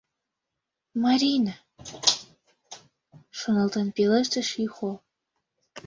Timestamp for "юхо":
4.65-4.91